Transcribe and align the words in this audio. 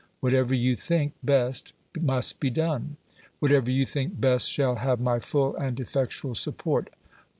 Whatever 0.19 0.55
you 0.55 0.75
think 0.75 1.13
best 1.21 1.73
must 1.95 2.39
be 2.39 2.49
done. 2.49 2.97
Whatever 3.37 3.69
you 3.69 3.85
think 3.85 4.19
best 4.19 4.49
shall 4.49 4.77
have 4.77 4.99
my 4.99 5.19
full 5.19 5.55
and 5.55 5.79
effectual 5.79 6.33
support. 6.33 6.89